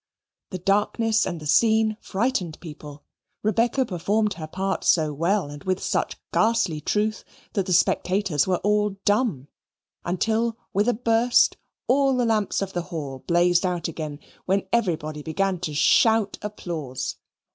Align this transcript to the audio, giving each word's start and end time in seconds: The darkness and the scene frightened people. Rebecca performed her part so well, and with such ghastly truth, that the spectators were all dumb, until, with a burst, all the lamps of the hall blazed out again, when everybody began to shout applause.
The 0.49 0.57
darkness 0.57 1.27
and 1.27 1.39
the 1.39 1.45
scene 1.45 1.95
frightened 2.01 2.59
people. 2.59 3.03
Rebecca 3.43 3.85
performed 3.85 4.33
her 4.33 4.47
part 4.47 4.83
so 4.83 5.13
well, 5.13 5.51
and 5.51 5.63
with 5.63 5.79
such 5.79 6.17
ghastly 6.33 6.81
truth, 6.81 7.23
that 7.53 7.67
the 7.67 7.73
spectators 7.73 8.47
were 8.47 8.57
all 8.63 8.95
dumb, 9.05 9.47
until, 10.03 10.57
with 10.73 10.87
a 10.87 10.95
burst, 10.95 11.57
all 11.87 12.17
the 12.17 12.25
lamps 12.25 12.63
of 12.63 12.73
the 12.73 12.81
hall 12.89 13.19
blazed 13.27 13.63
out 13.63 13.87
again, 13.87 14.17
when 14.47 14.63
everybody 14.73 15.21
began 15.21 15.59
to 15.59 15.73
shout 15.75 16.39
applause. 16.41 17.17